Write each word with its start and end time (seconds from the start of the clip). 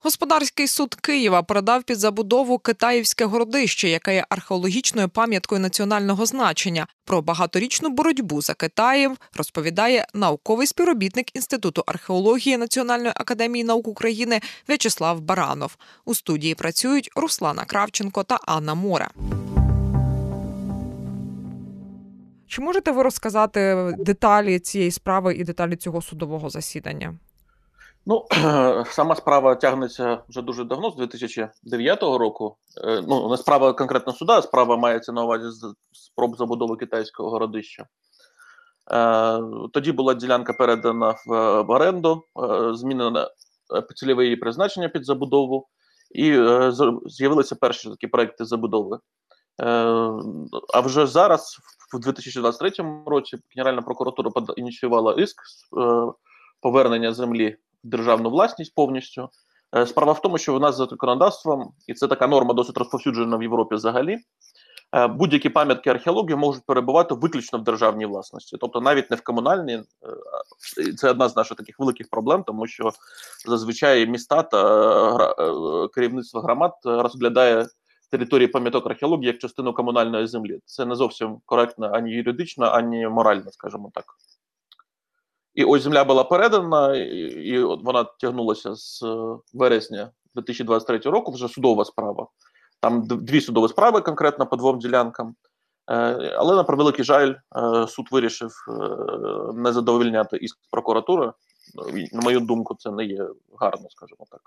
Господарський 0.00 0.68
суд 0.68 0.94
Києва 0.94 1.42
передав 1.42 1.82
під 1.82 1.98
забудову 1.98 2.58
Китаївське 2.58 3.24
городище, 3.24 3.88
яке 3.88 4.14
є 4.14 4.24
археологічною 4.28 5.08
пам'яткою 5.08 5.60
національного 5.60 6.26
значення. 6.26 6.86
Про 7.04 7.22
багаторічну 7.22 7.88
боротьбу 7.88 8.42
за 8.42 8.54
Китаїв 8.54 9.16
розповідає 9.36 10.06
науковий 10.14 10.66
співробітник 10.66 11.36
Інституту 11.36 11.82
археології 11.86 12.56
Національної 12.56 13.12
академії 13.16 13.64
наук 13.64 13.88
України 13.88 14.40
В'ячеслав 14.68 15.20
Баранов. 15.20 15.76
У 16.04 16.14
студії 16.14 16.54
працюють 16.54 17.10
Руслана 17.16 17.64
Кравченко 17.64 18.22
та 18.22 18.38
Анна 18.46 18.74
Море. 18.74 19.08
Чи 22.46 22.60
можете 22.60 22.90
ви 22.90 23.02
розказати 23.02 23.92
деталі 23.98 24.58
цієї 24.58 24.90
справи 24.90 25.34
і 25.34 25.44
деталі 25.44 25.76
цього 25.76 26.02
судового 26.02 26.50
засідання? 26.50 27.14
Ну, 28.08 28.26
сама 28.86 29.14
справа 29.16 29.54
тягнеться 29.54 30.22
вже 30.28 30.42
дуже 30.42 30.64
давно, 30.64 30.90
з 30.90 30.96
2009 30.96 32.02
року. 32.02 32.56
Е, 32.84 33.02
ну, 33.08 33.28
не 33.30 33.36
справа 33.36 33.72
конкретно 33.72 34.12
суда, 34.12 34.42
справа 34.42 34.76
мається 34.76 35.12
на 35.12 35.24
увазі 35.24 35.66
спроб 35.92 36.36
забудови 36.36 36.76
китайського 36.76 37.30
городища. 37.30 37.86
Е, 38.92 39.40
тоді 39.72 39.92
була 39.92 40.14
ділянка 40.14 40.52
передана 40.52 41.14
в 41.26 41.70
оренду, 41.70 42.22
е, 42.42 42.74
змінено 42.74 43.28
цільове 43.94 44.24
її 44.24 44.36
призначення 44.36 44.88
під 44.88 45.04
забудову, 45.04 45.68
і 46.10 46.32
з'явилися 47.06 47.56
перші 47.56 47.90
такі 47.90 48.06
проекти 48.06 48.44
забудови. 48.44 48.98
А 50.74 50.80
вже 50.80 51.06
зараз, 51.06 51.56
в 51.92 52.00
2023 52.00 52.70
році, 53.06 53.38
Генеральна 53.56 53.82
прокуратура 53.82 54.30
ініціювала 54.56 55.14
іск 55.14 55.42
повернення 56.60 57.12
землі 57.12 57.56
державну 57.82 58.30
власність 58.30 58.74
повністю. 58.74 59.28
Е, 59.76 59.86
справа 59.86 60.12
в 60.12 60.22
тому, 60.22 60.38
що 60.38 60.56
у 60.56 60.58
нас 60.58 60.76
за 60.76 60.86
законодавством, 60.86 61.72
і 61.86 61.94
це 61.94 62.06
така 62.06 62.26
норма 62.26 62.54
досить 62.54 62.78
розповсюджена 62.78 63.36
в 63.36 63.42
Європі 63.42 63.74
взагалі. 63.74 64.18
Е, 64.96 65.06
будь-які 65.06 65.48
пам'ятки 65.48 65.90
археології 65.90 66.36
можуть 66.36 66.66
перебувати 66.66 67.14
виключно 67.14 67.58
в 67.58 67.64
державній 67.64 68.06
власності, 68.06 68.56
тобто 68.60 68.80
навіть 68.80 69.10
не 69.10 69.16
в 69.16 69.20
комунальній. 69.20 69.82
Е, 70.78 70.92
це 70.92 71.10
одна 71.10 71.28
з 71.28 71.36
наших 71.36 71.56
таких 71.56 71.78
великих 71.78 72.10
проблем, 72.10 72.44
тому 72.46 72.66
що 72.66 72.90
зазвичай 73.46 74.06
міста 74.06 74.42
та 74.42 75.88
керівництво 75.94 76.40
громад 76.40 76.72
розглядає 76.84 77.66
території 78.10 78.48
пам'яток 78.48 78.86
археології 78.86 79.26
як 79.26 79.38
частину 79.38 79.72
комунальної 79.72 80.26
землі. 80.26 80.60
Це 80.64 80.84
не 80.84 80.94
зовсім 80.94 81.40
коректно 81.46 81.90
ані 81.92 82.10
юридично, 82.10 82.66
ані 82.66 83.08
морально, 83.08 83.50
скажімо 83.50 83.90
так. 83.94 84.04
І 85.58 85.64
ось 85.64 85.82
земля 85.82 86.04
була 86.04 86.24
передана, 86.24 86.96
і 86.96 87.58
от 87.62 87.80
вона 87.84 88.04
тягнулася 88.04 88.74
з 88.74 89.02
е, 89.02 89.36
вересня 89.54 90.10
2023 90.34 90.98
року. 90.98 91.32
Вже 91.32 91.48
судова 91.48 91.84
справа. 91.84 92.26
Там 92.80 93.02
дві 93.06 93.40
судові 93.40 93.68
справи 93.68 94.00
конкретно 94.00 94.46
по 94.46 94.56
двом 94.56 94.78
ділянкам. 94.78 95.34
Е, 95.90 95.94
але 96.38 96.56
на 96.56 96.64
превеликий 96.64 97.04
жаль, 97.04 97.34
е, 97.56 97.86
суд 97.88 98.06
вирішив 98.10 98.50
не 99.54 99.72
задовольняти 99.72 100.36
іск 100.36 100.58
прокуратури. 100.70 101.32
На 102.12 102.20
мою 102.20 102.40
думку, 102.40 102.74
це 102.78 102.90
не 102.90 103.04
є 103.04 103.28
гарно, 103.60 103.86
скажімо 103.90 104.24
так. 104.30 104.40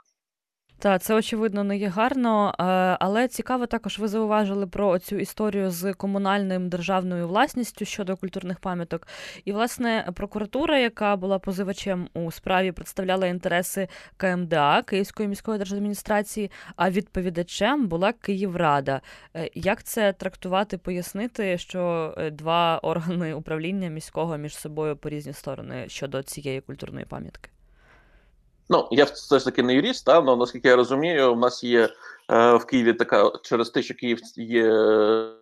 Так, 0.82 1.02
це 1.02 1.16
очевидно 1.16 1.64
не 1.64 1.78
є 1.78 1.88
гарно, 1.88 2.50
е, 2.50 2.64
але 3.00 3.28
цікаво 3.28 3.66
також 3.66 4.00
ви 4.00 4.08
зауважили 4.08 4.68
про 4.68 5.00
цю 5.00 5.16
історію 5.16 5.72
з 5.72 5.94
комунальним 5.94 6.70
державною 6.70 7.28
власністю 7.28 7.86
щодо 7.86 8.18
культурних 8.18 8.60
пам'яток. 8.60 9.08
І, 9.46 9.52
власне, 9.52 10.12
прокуратура, 10.16 10.78
яка 10.78 11.16
була 11.16 11.40
позивачем 11.40 12.08
у 12.14 12.32
справі, 12.32 12.72
представляла 12.72 13.28
інтереси 13.28 13.88
КМДА 14.18 14.82
Київської 14.82 15.30
міської 15.30 15.58
держадміністрації, 15.58 16.52
а 16.76 16.90
відповідачем 16.90 17.88
була 17.88 18.14
Київрада. 18.14 19.02
Е, 19.36 19.50
як 19.56 19.84
це 19.84 20.14
трактувати, 20.14 20.78
пояснити, 20.78 21.58
що 21.58 22.14
е, 22.18 22.30
два 22.30 22.78
органи 22.78 23.34
управління 23.34 23.90
міського 23.90 24.38
між 24.38 24.58
собою 24.58 24.98
по 24.98 25.10
різні 25.10 25.34
сторони 25.34 25.86
щодо 25.88 26.24
цієї 26.24 26.62
культурної 26.62 27.06
пам'ятки? 27.06 27.50
Ну, 28.72 28.88
я 28.92 29.04
все 29.04 29.40
ж 29.40 29.46
таки 29.46 29.64
не 29.64 29.76
юрист, 29.76 30.06
та, 30.06 30.18
але 30.18 30.36
наскільки 30.36 30.68
я 30.68 30.76
розумію, 30.76 31.34
у 31.34 31.36
нас 31.36 31.64
є 31.64 31.90
е, 32.30 32.56
в 32.56 32.66
Києві 32.66 32.94
така 32.94 33.32
через 33.44 33.70
те, 33.70 33.82
що 33.82 33.96
Київ 33.96 34.20
є 34.36 34.74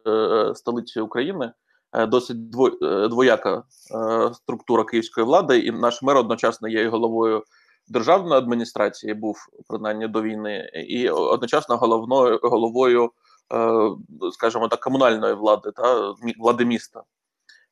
е, 0.08 0.56
столицею 0.56 1.06
України, 1.06 1.52
е, 1.94 2.06
досить 2.06 2.50
дво, 2.50 2.72
е, 2.82 3.08
двояка 3.08 3.64
е, 3.96 4.34
структура 4.34 4.84
київської 4.84 5.26
влади, 5.26 5.60
і 5.60 5.72
наш 5.72 6.02
мер 6.02 6.18
одночасно 6.18 6.68
є 6.68 6.90
головою 6.90 7.44
державної 7.88 8.42
адміністрації, 8.42 9.14
був 9.14 9.38
принаймні 9.68 10.08
до 10.08 10.22
війни, 10.22 10.72
і 10.88 11.10
одночасно 11.10 11.78
головною 11.78 12.40
головою, 12.44 13.12
е, 13.54 13.90
скажімо 14.32 14.68
так, 14.68 14.80
комунальної 14.80 15.34
влади 15.34 15.72
та 15.76 16.14
влади 16.40 16.66
міста. 16.66 17.04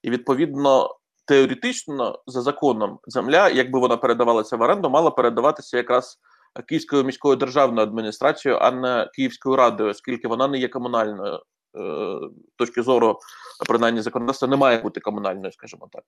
І 0.03 0.09
відповідно 0.09 0.95
теоретично 1.27 2.19
за 2.27 2.41
законом 2.41 2.99
земля, 3.07 3.49
якби 3.49 3.79
вона 3.79 3.97
передавалася 3.97 4.57
в 4.57 4.61
оренду, 4.61 4.89
мала 4.89 5.11
передаватися 5.11 5.77
якраз 5.77 6.19
Київською 6.67 7.03
міською 7.03 7.35
державною 7.35 7.87
адміністрацією, 7.87 8.59
а 8.61 8.71
не 8.71 9.09
Київською 9.13 9.55
радою, 9.55 9.89
оскільки 9.89 10.27
вона 10.27 10.47
не 10.47 10.57
є 10.57 10.67
комунальною 10.67 11.35
е, 11.35 12.19
точки 12.55 12.81
зору, 12.81 13.19
принаймні 13.67 14.01
законодавства 14.01 14.47
не 14.47 14.55
має 14.55 14.81
бути 14.81 14.99
комунальною, 14.99 15.51
скажімо 15.51 15.89
так. 15.91 16.03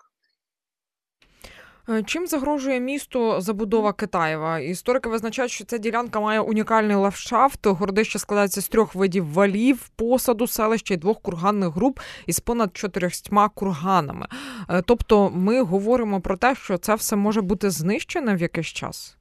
Е, 1.89 2.03
чим 2.03 2.27
загрожує 2.27 2.79
місту 2.79 3.41
забудова 3.41 3.93
Китаєва? 3.93 4.59
Історики 4.59 5.09
визначають, 5.09 5.51
що 5.51 5.65
ця 5.65 5.77
ділянка 5.77 6.19
має 6.19 6.39
унікальний 6.39 6.95
ландшафт. 6.95 7.67
Городище 7.67 8.19
складається 8.19 8.61
з 8.61 8.69
трьох 8.69 8.95
видів 8.95 9.33
валів, 9.33 9.89
посаду, 9.89 10.47
селища 10.47 10.93
і 10.93 10.97
двох 10.97 11.21
курганних 11.21 11.69
груп 11.69 11.99
із 12.25 12.39
понад 12.39 12.77
чотирьохстьма 12.77 13.49
курганами. 13.49 14.27
Е, 14.69 14.81
тобто, 14.81 15.29
ми 15.29 15.61
говоримо 15.61 16.21
про 16.21 16.37
те, 16.37 16.55
що 16.55 16.77
це 16.77 16.95
все 16.95 17.15
може 17.15 17.41
бути 17.41 17.69
знищене 17.69 18.35
в 18.35 18.41
якийсь 18.41 18.67
час. 18.67 19.15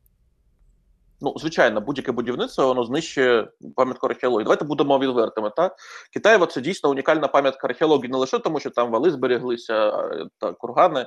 Ну, 1.20 1.34
звичайно, 1.36 1.80
будь-яке 1.80 2.12
будівництво 2.12 2.66
воно 2.66 2.84
знищує 2.84 3.48
пам'ятку 3.76 4.06
археології. 4.06 4.44
Давайте 4.44 4.64
будемо 4.64 4.98
відвертими. 4.98 5.50
Так? 5.56 5.76
Китаєва 6.12 6.46
це 6.46 6.60
дійсно 6.60 6.90
унікальна 6.90 7.28
пам'ятка 7.28 7.66
археології, 7.66 8.08
не 8.08 8.18
лише 8.18 8.38
тому, 8.38 8.60
що 8.60 8.70
там 8.70 8.90
вали 8.90 9.10
зберіглися 9.10 9.92
та 10.38 10.52
кургани 10.52 11.06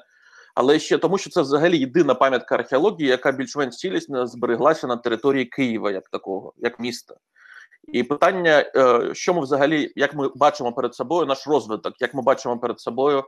але 0.55 0.79
ще 0.79 0.97
тому, 0.97 1.17
що 1.17 1.29
це 1.29 1.41
взагалі 1.41 1.77
єдина 1.77 2.15
пам'ятка 2.15 2.55
археології, 2.55 3.09
яка 3.09 3.31
більш-менш 3.31 3.75
цілісно 3.75 4.27
збереглася 4.27 4.87
на 4.87 4.97
території 4.97 5.45
Києва, 5.45 5.91
як 5.91 6.09
такого, 6.09 6.53
як 6.57 6.79
міста. 6.79 7.15
І 7.83 8.03
питання, 8.03 8.71
е, 8.75 9.09
що 9.13 9.33
ми 9.33 9.41
взагалі, 9.41 9.93
як 9.95 10.13
ми 10.13 10.29
бачимо 10.35 10.73
перед 10.73 10.95
собою 10.95 11.25
наш 11.25 11.47
розвиток, 11.47 11.93
як 12.01 12.13
ми 12.13 12.21
бачимо 12.21 12.59
перед 12.59 12.79
собою 12.79 13.19
е, 13.19 13.23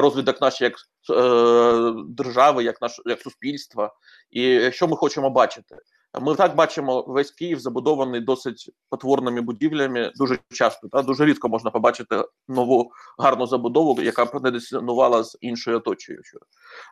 розвиток 0.00 0.40
нашої 0.40 0.70
як 0.70 0.78
е, 1.18 1.92
держави, 2.08 2.64
як 2.64 2.82
наш 2.82 3.00
як 3.04 3.20
суспільства, 3.20 3.94
і 4.30 4.70
що 4.72 4.88
ми 4.88 4.96
хочемо 4.96 5.30
бачити. 5.30 5.76
Ми 6.20 6.34
так 6.34 6.54
бачимо 6.54 7.04
весь 7.08 7.30
Київ 7.30 7.60
забудований 7.60 8.20
досить 8.20 8.70
потворними 8.90 9.40
будівлями. 9.40 10.12
Дуже 10.16 10.38
часто 10.52 10.88
та 10.88 11.02
дуже 11.02 11.24
рідко 11.24 11.48
можна 11.48 11.70
побачити 11.70 12.24
нову 12.48 12.92
гарну 13.18 13.46
забудову, 13.46 14.02
яка 14.02 14.24
дисонувала 14.24 15.24
з 15.24 15.38
іншою 15.40 15.76
оточуючою. 15.76 16.42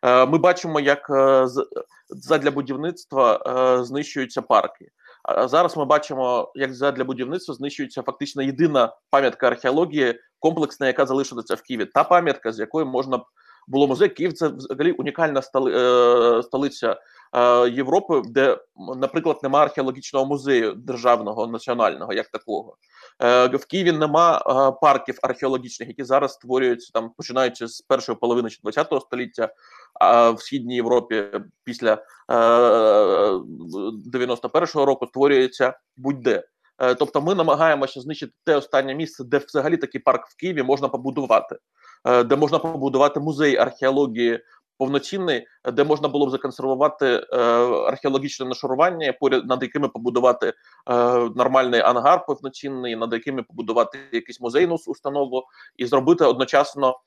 Е, 0.02 0.26
ми 0.26 0.38
бачимо, 0.38 0.80
як 0.80 1.10
е, 1.10 1.46
задля 2.08 2.50
будівництва 2.50 3.42
е, 3.46 3.84
знищуються 3.84 4.42
парки. 4.42 4.88
А 5.22 5.48
зараз 5.48 5.76
ми 5.76 5.84
бачимо, 5.84 6.52
як 6.54 6.74
задля 6.74 7.04
будівництва 7.04 7.54
знищується 7.54 8.02
фактично 8.02 8.42
єдина 8.42 8.96
пам'ятка 9.10 9.46
археології 9.46 10.20
комплексна, 10.38 10.86
яка 10.86 11.06
залишилася 11.06 11.54
в 11.54 11.62
Києві. 11.62 11.84
Та 11.84 12.04
пам'ятка, 12.04 12.52
з 12.52 12.58
якої 12.58 12.86
можна 12.86 13.20
було 13.68 13.86
музей. 13.86 14.08
Київ 14.08 14.32
це 14.32 14.48
взагалі 14.48 14.92
унікальна 14.92 15.42
столиця 16.42 16.96
Європи, 17.72 18.22
де, 18.24 18.58
наприклад, 18.96 19.38
немає 19.42 19.64
археологічного 19.66 20.26
музею 20.26 20.74
державного 20.74 21.46
національного, 21.46 22.12
як 22.12 22.28
такого. 22.28 22.76
Е, 23.22 23.46
в 23.46 23.66
Києві 23.66 23.92
нема 23.92 24.38
е, 24.38 24.78
парків 24.80 25.18
археологічних, 25.22 25.88
які 25.88 26.04
зараз 26.04 26.32
створюються 26.32 26.90
там, 26.92 27.10
починаючи 27.16 27.68
з 27.68 27.80
першої 27.80 28.18
половини 28.18 28.48
ХХ 28.48 29.00
століття, 29.00 29.54
а 29.94 30.30
в 30.30 30.40
східній 30.40 30.74
Європі 30.74 31.24
після 31.64 31.92
е, 31.92 32.34
91-го 34.12 34.84
року 34.84 35.06
створюється 35.06 35.74
будь-де. 35.96 36.44
Е, 36.78 36.94
тобто, 36.94 37.20
ми 37.20 37.34
намагаємося 37.34 38.00
знищити 38.00 38.32
те 38.44 38.56
останнє 38.56 38.94
місце, 38.94 39.24
де 39.24 39.38
взагалі 39.38 39.76
такий 39.76 40.00
парк 40.00 40.26
в 40.28 40.36
Києві 40.36 40.62
можна 40.62 40.88
побудувати. 40.88 41.56
Е, 42.04 42.24
де 42.24 42.36
можна 42.36 42.58
побудувати 42.58 43.20
музей 43.20 43.56
археології 43.56 44.40
повноцінний, 44.80 45.46
де 45.72 45.84
можна 45.84 46.08
було 46.08 46.26
б 46.26 46.30
законсервувати 46.30 47.06
е, 47.06 47.36
археологічне 47.86 48.46
нашарування, 48.46 49.12
поряд 49.12 49.46
над 49.46 49.62
якими 49.62 49.88
побудувати 49.88 50.46
е, 50.46 50.54
нормальний 51.36 51.80
ангар 51.80 52.26
повноцінний, 52.26 52.96
над 52.96 53.12
якими 53.12 53.42
побудувати 53.42 53.98
якийсь 54.12 54.40
музейну 54.40 54.76
установу 54.86 55.44
і 55.76 55.86
зробити 55.86 56.24
одночасно. 56.24 57.00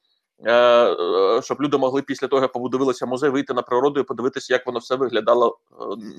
щоб 1.42 1.62
люди 1.62 1.78
могли 1.78 2.02
після 2.02 2.28
того, 2.28 2.42
як 2.42 2.52
побудувалися 2.52 3.06
музей, 3.06 3.30
вийти 3.30 3.54
на 3.54 3.62
природу 3.62 4.00
і 4.00 4.04
подивитися, 4.04 4.54
як 4.54 4.66
воно 4.66 4.80
все 4.80 4.96
виглядало 4.96 5.58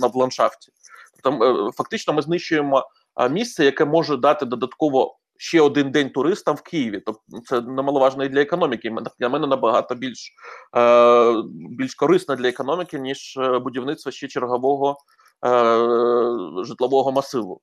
на 0.01 0.11
ландшафті. 0.15 0.73
Тобто, 1.23 1.71
фактично, 1.73 2.15
ми 2.15 2.23
знищуємо 2.23 2.89
місце, 3.31 3.65
яке 3.65 3.85
може 3.85 4.17
дати 4.17 4.47
додатково 4.47 5.19
ще 5.37 5.61
один 5.61 5.91
день 5.91 6.11
туристам 6.11 6.57
в 6.57 6.63
Києві. 6.63 7.03
Тобто 7.07 7.23
це 7.45 7.61
немаловажно 7.61 8.25
і 8.25 8.29
для 8.29 8.41
економіки. 8.41 8.97
Для 9.21 9.29
мене 9.29 9.47
набагато 9.47 9.95
більш 9.95 10.33
е, 10.77 11.35
більш 11.79 11.95
корисно 11.95 12.37
для 12.37 12.49
економіки, 12.49 12.99
ніж 12.99 13.37
е, 13.37 13.59
будівництво 13.59 14.13
ще 14.13 14.29
чергового 14.29 14.97
е, 15.47 16.65
житлового 16.65 17.13
масиву. 17.13 17.61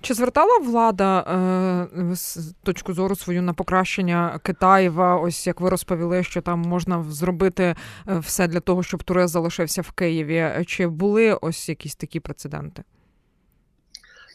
Чи 0.00 0.14
звертала 0.14 0.58
влада 0.58 1.20
е, 1.20 2.14
з 2.14 2.54
точку 2.62 2.94
зору 2.94 3.16
свою 3.16 3.42
на 3.42 3.52
покращення 3.52 4.40
Китаєва? 4.42 5.16
Ось 5.16 5.46
як 5.46 5.60
ви 5.60 5.70
розповіли, 5.70 6.22
що 6.22 6.42
там 6.42 6.60
можна 6.60 7.02
зробити 7.02 7.76
все 8.06 8.48
для 8.48 8.60
того, 8.60 8.82
щоб 8.82 9.02
турист 9.02 9.32
залишився 9.32 9.82
в 9.82 9.90
Києві? 9.90 10.64
Чи 10.66 10.86
були 10.86 11.34
ось 11.34 11.68
якісь 11.68 11.96
такі 11.96 12.20
прецеденти? 12.20 12.84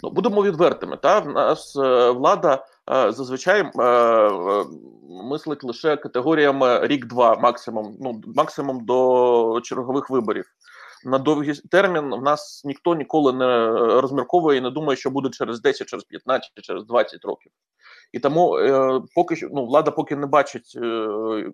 Ну, 0.03 0.09
будемо 0.09 0.43
відвертими. 0.43 0.97
Та 0.97 1.19
в 1.19 1.27
нас 1.27 1.75
е, 1.75 2.11
влада 2.11 2.65
е, 2.91 3.11
зазвичай 3.11 3.61
е, 3.61 4.29
мислить 5.23 5.63
лише 5.63 5.97
категоріями 5.97 6.87
рік-два, 6.87 7.35
максимум, 7.35 7.97
ну 7.99 8.21
максимум 8.35 8.85
до 8.85 9.61
чергових 9.63 10.09
виборів. 10.09 10.45
На 11.05 11.17
довгий 11.17 11.53
термін 11.53 12.15
в 12.15 12.21
нас 12.21 12.61
ніхто 12.65 12.95
ніколи 12.95 13.33
не 13.33 13.67
розмірковує 14.01 14.57
і 14.57 14.61
не 14.61 14.69
думає, 14.69 14.97
що 14.97 15.09
буде 15.09 15.29
через 15.29 15.61
10, 15.61 15.87
через 15.87 16.03
15, 16.03 16.51
через 16.61 16.85
20 16.85 17.25
років. 17.25 17.51
І 18.13 18.19
тому 18.19 18.57
е, 18.57 19.01
поки 19.15 19.35
що 19.35 19.49
ну, 19.53 19.65
влада 19.65 19.91
поки 19.91 20.15
не 20.15 20.25
бачить, 20.25 20.73
е, 20.75 21.07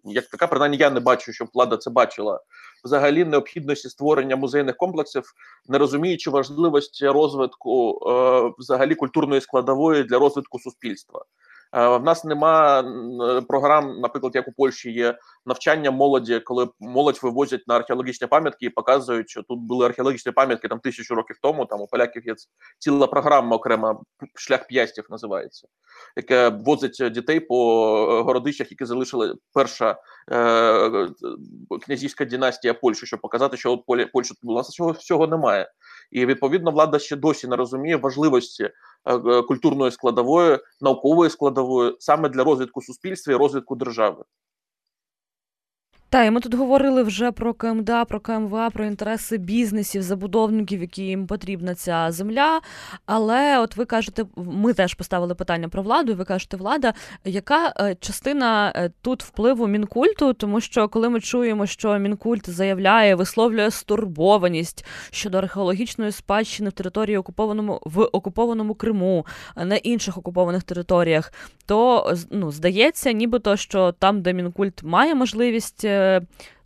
як 0.03 0.25
така, 0.25 0.47
принаймні 0.47 0.77
я 0.77 0.89
не 0.89 1.00
бачу, 1.00 1.33
щоб 1.33 1.47
влада 1.53 1.77
це 1.77 1.89
бачила. 1.89 2.41
Взагалі 2.83 3.25
необхідності 3.25 3.89
створення 3.89 4.35
музейних 4.35 4.77
комплексів, 4.77 5.23
не 5.67 5.77
розуміючи 5.77 6.29
важливості 6.29 7.07
розвитку 7.07 8.00
е, 8.09 8.53
взагалі 8.57 8.95
культурної 8.95 9.41
складової 9.41 10.03
для 10.03 10.19
розвитку 10.19 10.59
суспільства. 10.59 11.25
Е, 11.75 11.88
в 11.98 12.04
нас 12.04 12.24
нема 12.24 12.83
програм, 13.48 14.00
наприклад, 14.00 14.36
як 14.36 14.48
у 14.48 14.51
Польщі 14.51 14.92
є 14.92 15.18
навчання 15.45 15.92
молоді, 15.92 16.39
коли 16.39 16.69
молодь 16.80 17.19
вивозять 17.24 17.68
на 17.68 17.75
археологічні 17.75 18.27
пам'ятки 18.27 18.66
і 18.66 18.69
показують, 18.69 19.30
що 19.30 19.44
тут 19.44 19.60
були 19.60 19.86
археологічні 19.86 20.31
пам'ятки 20.31 20.68
там 20.68 20.80
тисячу 20.80 21.16
років 21.16 21.38
тому. 21.42 21.66
Там 21.66 21.81
у 21.81 21.88
поляків 21.88 22.27
є 22.27 22.36
ціла 22.80 23.07
програма 23.07 23.56
окрема 23.56 24.01
шлях 24.36 24.68
п'ястів 24.68 25.06
називається, 25.10 25.68
яке 26.18 26.50
возить 26.50 27.12
дітей 27.12 27.39
по 27.39 27.86
е, 28.12 28.22
городищах, 28.22 28.72
які 28.72 28.86
залишили 28.86 29.36
перша 29.54 29.98
е, 30.31 31.07
князівська 31.86 32.25
династія 32.25 32.74
Польщі, 32.74 33.06
щоб 33.06 33.22
показати, 33.22 33.57
що 33.57 33.72
от 33.72 34.12
Польща 34.12 34.33
тут 34.33 34.45
була 34.45 34.63
цього 34.63 34.92
всього 34.92 35.27
немає. 35.27 35.72
І 36.12 36.25
відповідно 36.25 36.72
влада 36.72 37.00
ще 37.00 37.15
досі 37.15 37.48
не 37.48 37.56
розуміє 37.56 37.95
важливості 37.95 38.69
е, 39.06 39.16
складовою, 39.16 39.42
культурної 39.42 39.92
складовою 39.92 40.60
наукової 40.81 41.30
складової 41.30 41.96
саме 42.00 42.30
для 42.30 42.44
розвитку 42.44 42.81
суспільства 42.81 43.34
і 43.34 43.38
розвитку 43.38 43.75
держави. 43.75 44.24
Так, 46.11 46.27
і 46.27 46.31
ми 46.31 46.39
тут 46.39 46.53
говорили 46.53 47.03
вже 47.03 47.31
про 47.31 47.53
КМДА, 47.53 48.06
про 48.06 48.19
КМВА, 48.19 48.69
про 48.69 48.85
інтереси 48.85 49.38
бізнесів, 49.38 50.01
забудовників, 50.01 50.81
яким 50.81 51.27
потрібна 51.27 51.75
ця 51.75 52.11
земля. 52.11 52.61
Але 53.06 53.59
от 53.59 53.77
ви 53.77 53.85
кажете, 53.85 54.25
ми 54.35 54.73
теж 54.73 54.94
поставили 54.94 55.35
питання 55.35 55.69
про 55.69 55.83
владу, 55.83 56.11
і 56.11 56.15
ви 56.15 56.25
кажете, 56.25 56.57
влада, 56.57 56.94
яка 57.25 57.73
е, 57.79 57.95
частина 58.00 58.73
е, 58.75 58.91
тут 59.01 59.23
впливу 59.23 59.67
мінкульту? 59.67 60.33
Тому 60.33 60.61
що 60.61 60.88
коли 60.88 61.09
ми 61.09 61.19
чуємо, 61.19 61.65
що 61.65 61.97
мінкульт 62.00 62.50
заявляє, 62.50 63.15
висловлює 63.15 63.71
стурбованість 63.71 64.85
щодо 65.12 65.38
археологічної 65.38 66.12
спадщини 66.12 66.69
в 66.69 66.73
території 66.73 67.17
окупованому 67.17 67.81
в 67.85 68.03
окупованому 68.03 68.73
Криму, 68.73 69.25
на 69.55 69.75
інших 69.75 70.17
окупованих 70.17 70.63
територіях, 70.63 71.33
то 71.65 72.13
ну, 72.31 72.51
здається, 72.51 73.12
нібито 73.12 73.57
що 73.57 73.91
там, 73.91 74.21
де 74.21 74.33
мінкульт 74.33 74.83
має 74.83 75.15
можливість. 75.15 75.85
Е, 76.00 76.22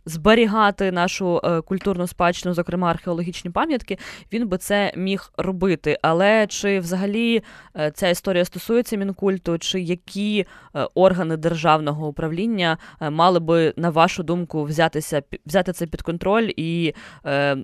зберігати 0.06 0.92
нашу 0.92 1.40
е, 1.44 1.60
культурну 1.60 2.06
спадщину, 2.06 2.54
зокрема 2.54 2.90
археологічні 2.90 3.50
пам'ятки, 3.50 3.98
він 4.32 4.48
би 4.48 4.58
це 4.58 4.92
міг 4.96 5.32
робити. 5.36 5.98
Але 6.02 6.46
чи 6.46 6.80
взагалі 6.80 7.42
е, 7.76 7.90
ця 7.90 8.08
історія 8.08 8.44
стосується 8.44 8.96
мінкульту, 8.96 9.58
чи 9.58 9.80
які 9.80 10.46
органи 10.94 11.36
державного 11.36 12.08
управління 12.08 12.78
мали 13.00 13.40
би, 13.40 13.74
на 13.76 13.90
вашу 13.90 14.22
думку, 14.22 14.64
взятися 14.64 15.22
взяти 15.46 15.72
це 15.72 15.86
під 15.86 16.02
контроль 16.02 16.50
і 16.56 16.94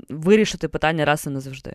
вирішити 0.08 0.68
питання 0.68 1.04
раз 1.04 1.26
і 1.26 1.30
назавжди? 1.30 1.74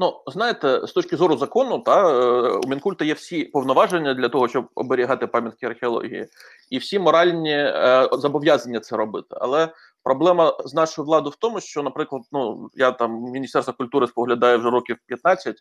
Ну, 0.00 0.22
знаєте, 0.26 0.86
з 0.86 0.92
точки 0.92 1.16
зору 1.16 1.36
закону, 1.36 1.78
та 1.78 2.12
у 2.58 2.68
Мінкульта 2.68 3.04
є 3.04 3.14
всі 3.14 3.44
повноваження 3.44 4.14
для 4.14 4.28
того, 4.28 4.48
щоб 4.48 4.68
оберігати 4.74 5.26
пам'ятки 5.26 5.66
археології, 5.66 6.26
і 6.70 6.78
всі 6.78 6.98
моральні 6.98 7.52
е, 7.52 8.08
зобов'язання 8.12 8.80
це 8.80 8.96
робити. 8.96 9.28
Але 9.30 9.68
проблема 10.02 10.56
з 10.64 10.74
нашою 10.74 11.06
владою 11.06 11.30
в 11.30 11.36
тому, 11.36 11.60
що, 11.60 11.82
наприклад, 11.82 12.22
ну 12.32 12.70
я 12.74 12.90
там 12.90 13.12
міністерство 13.12 13.74
культури 13.74 14.06
споглядаю 14.06 14.58
вже 14.58 14.70
років 14.70 14.96
15, 15.06 15.56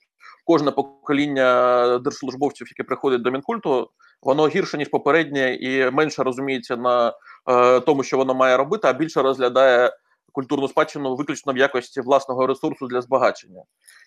Кожне 0.46 0.72
покоління 0.72 1.98
держслужбовців, 1.98 2.68
яке 2.68 2.88
приходить 2.88 3.22
до 3.22 3.32
мінкульту, 3.32 3.90
воно 4.22 4.48
гірше 4.48 4.78
ніж 4.78 4.88
попереднє 4.88 5.54
і 5.54 5.92
менше 5.92 6.24
розуміється 6.24 6.78
на 6.78 7.14
е, 7.50 7.80
тому, 7.80 8.04
що 8.04 8.18
воно 8.18 8.34
має 8.34 8.58
робити, 8.58 8.88
а 8.88 8.94
більше 8.94 9.22
розглядає 9.22 9.92
культурну 10.32 10.68
спадщину 10.68 11.16
виключно 11.16 11.54
в 11.54 11.58
якості 11.58 12.02
власного 12.02 12.48
ресурсу 12.48 12.88
для 12.88 13.02
збагачення, 13.02 13.64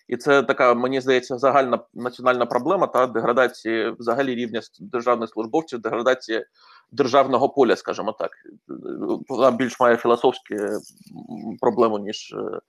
і 0.07 0.17
це 0.17 0.43
така, 0.43 0.73
мені 0.73 1.01
здається, 1.01 1.37
загальна 1.37 1.79
національна 1.93 2.45
проблема 2.45 2.87
та 2.87 3.07
деградації 3.07 3.95
взагалі 3.99 4.35
рівня 4.35 4.61
державних 4.79 5.29
службовців, 5.29 5.79
деградації 5.79 6.45
державного 6.91 7.49
поля, 7.49 7.75
скажімо 7.75 8.11
так, 8.11 8.31
вона 9.29 9.51
більш 9.51 9.79
має 9.79 9.97
філософську 9.97 10.55
проблему, 11.59 11.99
ніж 11.99 12.35
е, 12.37 12.59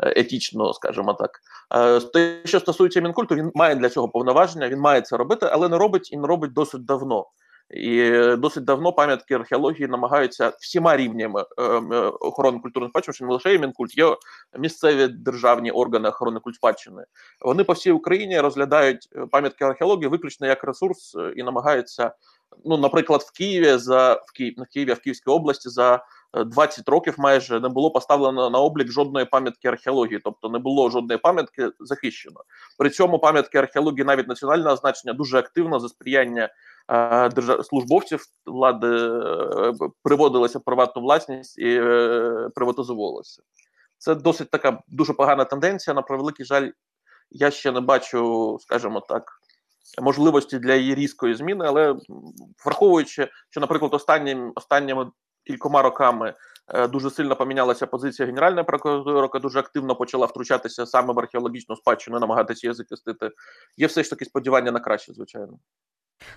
етічно, 0.00 0.72
скажімо 0.72 1.14
так. 1.14 1.40
Е, 1.74 2.00
те, 2.00 2.40
що 2.44 2.60
стосується 2.60 3.00
мінкульту, 3.00 3.34
він 3.34 3.50
має 3.54 3.74
для 3.74 3.88
цього 3.88 4.08
повноваження, 4.08 4.68
він 4.68 4.78
має 4.78 5.00
це 5.00 5.16
робити, 5.16 5.48
але 5.52 5.68
не 5.68 5.78
робить 5.78 6.12
і 6.12 6.16
не 6.16 6.26
робить 6.26 6.52
досить 6.52 6.84
давно. 6.84 7.26
І 7.74 8.10
досить 8.36 8.64
давно 8.64 8.92
пам'ятки 8.92 9.34
археології 9.34 9.88
намагаються 9.88 10.52
всіма 10.60 10.96
рівнями 10.96 11.44
е, 11.58 11.64
охорони 12.20 12.58
культурної 12.58 12.90
спадщини, 12.90 13.28
не 13.28 13.34
лише 13.34 13.58
Мінкульт, 13.58 13.98
є 13.98 14.16
місцеві 14.58 15.08
державні 15.08 15.70
органи 15.70 16.08
охорони 16.08 16.40
культ 16.40 16.54
спадщини. 16.54 17.04
Вони 17.40 17.64
по 17.64 17.72
всій 17.72 17.92
Україні 17.92 18.40
розглядають 18.40 19.08
пам'ятки 19.30 19.64
археології 19.64 20.08
виключно 20.08 20.46
як 20.46 20.64
ресурс 20.64 21.16
і 21.36 21.42
намагаються 21.42 22.12
ну, 22.64 22.76
наприклад, 22.76 23.20
в 23.20 23.32
Києві 23.32 23.78
за 23.78 24.14
в 24.14 24.32
Києві, 24.32 24.56
в 24.58 24.72
Києві 24.72 24.92
в 24.92 25.00
Київській 25.00 25.30
області 25.30 25.68
за 25.68 26.04
20 26.34 26.88
е, 26.88 26.92
років 26.92 27.14
майже 27.18 27.60
не 27.60 27.68
було 27.68 27.90
поставлено 27.90 28.50
на 28.50 28.58
облік 28.58 28.90
жодної 28.90 29.26
пам'ятки 29.26 29.68
археології, 29.68 30.20
тобто 30.24 30.48
не 30.48 30.58
було 30.58 30.90
жодної 30.90 31.18
пам'ятки 31.18 31.70
захищено. 31.80 32.40
При 32.78 32.90
цьому 32.90 33.18
пам'ятки 33.18 33.58
археології, 33.58 34.04
навіть 34.04 34.28
національного 34.28 34.76
значення, 34.76 35.12
дуже 35.12 35.38
активно 35.38 35.80
за 35.80 35.88
сприяння 35.88 36.48
е, 36.90 37.30
службовців 37.62 38.24
влади 38.46 38.86
е, 38.86 39.70
в 39.70 40.60
приватну 40.64 41.02
власність 41.02 41.58
і 41.58 41.76
е. 41.76 42.50
Це 43.98 44.14
досить 44.14 44.50
така 44.50 44.82
дуже 44.88 45.12
погана 45.12 45.44
тенденція. 45.44 45.94
На 45.94 46.02
превеликий 46.02 46.46
жаль, 46.46 46.70
я 47.30 47.50
ще 47.50 47.72
не 47.72 47.80
бачу, 47.80 48.56
скажімо 48.60 49.00
так 49.08 49.22
можливості 50.02 50.58
для 50.58 50.74
її 50.74 50.94
різкої 50.94 51.34
зміни, 51.34 51.64
але 51.68 51.96
враховуючи, 52.64 53.28
що, 53.50 53.60
наприклад, 53.60 53.94
останнім 53.94 54.52
останніми 54.54 55.10
кількома 55.44 55.82
роками 55.82 56.34
дуже 56.90 57.10
сильно 57.10 57.36
помінялася 57.36 57.86
позиція 57.86 58.26
Генеральної 58.26 58.64
прокуратури, 58.64 59.20
яка 59.20 59.38
дуже 59.38 59.58
активно 59.58 59.96
почала 59.96 60.26
втручатися 60.26 60.86
саме 60.86 61.14
в 61.14 61.18
археологічну 61.18 61.76
спадщину, 61.76 62.18
намагатися 62.18 62.66
її 62.66 62.74
захистити. 62.74 63.30
Є 63.76 63.86
все 63.86 64.02
ж 64.02 64.10
таки 64.10 64.24
сподівання 64.24 64.70
на 64.70 64.80
краще, 64.80 65.12
звичайно. 65.12 65.58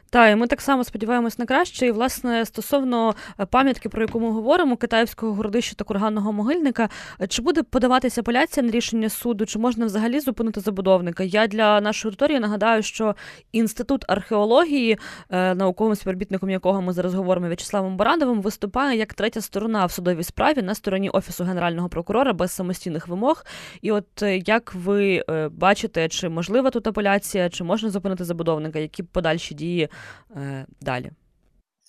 Так, 0.09 0.31
і 0.31 0.35
ми 0.35 0.47
так 0.47 0.61
само 0.61 0.83
сподіваємось 0.83 1.39
на 1.39 1.45
краще. 1.45 1.87
І, 1.87 1.91
власне, 1.91 2.45
стосовно 2.45 3.15
е, 3.39 3.45
пам'ятки, 3.45 3.89
про 3.89 4.01
яку 4.01 4.19
ми 4.19 4.31
говоримо, 4.31 4.77
китайського 4.77 5.33
городища 5.33 5.75
та 5.75 5.83
курганного 5.83 6.33
могильника, 6.33 6.89
е, 7.21 7.27
чи 7.27 7.41
буде 7.41 7.63
подаватися 7.63 8.21
апеляція 8.21 8.65
на 8.65 8.71
рішення 8.71 9.09
суду, 9.09 9.45
чи 9.45 9.59
можна 9.59 9.85
взагалі 9.85 10.19
зупинити 10.19 10.59
забудовника? 10.59 11.23
Я 11.23 11.47
для 11.47 11.81
нашої 11.81 12.09
аудиторії 12.09 12.39
нагадаю, 12.39 12.83
що 12.83 13.15
інститут 13.51 14.05
археології, 14.07 14.97
е, 15.29 15.55
науковим 15.55 15.95
співробітником 15.95 16.49
якого 16.49 16.81
ми 16.81 16.93
зараз 16.93 17.13
говоримо 17.13 17.47
В'ячеславом 17.47 17.97
Барадовим, 17.97 18.41
виступає 18.41 18.97
як 18.97 19.13
третя 19.13 19.41
сторона 19.41 19.85
в 19.85 19.91
судовій 19.91 20.16
справі 20.23 20.61
на 20.61 20.75
стороні 20.75 21.09
офісу 21.09 21.43
генерального 21.43 21.89
прокурора 21.89 22.33
без 22.33 22.51
самостійних 22.51 23.07
вимог. 23.07 23.43
І 23.81 23.91
от 23.91 24.21
як 24.45 24.73
ви 24.73 25.23
бачите, 25.51 26.09
чи 26.09 26.29
можлива 26.29 26.69
тут 26.69 26.87
апеляція, 26.87 27.49
чи 27.49 27.63
можна 27.63 27.89
зупинити 27.89 28.23
забудовника, 28.23 28.79
які 28.79 29.03
подальші 29.03 29.55
дії? 29.55 29.89
е, 30.35 30.65
далі? 30.81 31.11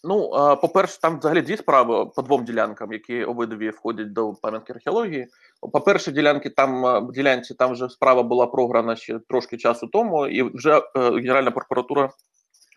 Ну, 0.04 0.34
е, 0.34 0.56
по-перше, 0.56 1.00
там 1.00 1.18
взагалі 1.18 1.42
дві 1.42 1.56
справи 1.56 2.06
по 2.16 2.22
двом 2.22 2.44
ділянкам, 2.44 2.92
які 2.92 3.24
обидві 3.24 3.70
входять 3.70 4.12
до 4.12 4.32
пам'ятки 4.32 4.72
археології. 4.72 5.26
По-перше, 5.72 6.12
ділянки 6.12 6.50
там 6.50 6.86
е, 6.86 7.12
ділянці 7.12 7.54
там 7.54 7.72
вже 7.72 7.88
справа 7.88 8.22
була 8.22 8.46
програна 8.46 8.96
ще 8.96 9.20
трошки 9.28 9.56
часу 9.56 9.86
тому, 9.86 10.26
і 10.26 10.42
вже 10.56 10.78
е, 10.78 10.82
Генеральна 10.94 11.50
прокуратура 11.50 12.10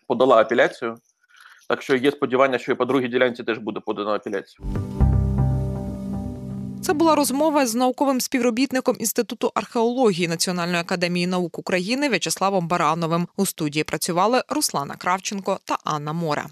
подала 0.08 0.36
апеляцію. 0.36 0.96
Так 1.68 1.82
що 1.82 1.96
є 1.96 2.10
сподівання, 2.10 2.58
що 2.58 2.72
і 2.72 2.74
по 2.74 2.84
другій 2.84 3.08
ділянці 3.08 3.44
теж 3.44 3.58
буде 3.58 3.80
подано 3.80 4.10
апеляцію. 4.10 4.66
Це 6.82 6.92
була 6.92 7.14
розмова 7.14 7.66
з 7.66 7.74
науковим 7.74 8.20
співробітником 8.20 8.96
Інституту 8.98 9.52
археології 9.54 10.28
Національної 10.28 10.80
академії 10.80 11.26
наук 11.26 11.58
України 11.58 12.08
В'ячеславом 12.08 12.68
Барановим. 12.68 13.28
У 13.36 13.46
студії 13.46 13.84
працювали 13.84 14.42
Руслана 14.48 14.94
Кравченко 14.94 15.60
та 15.64 15.78
Анна 15.84 16.12
Мора. 16.12 16.46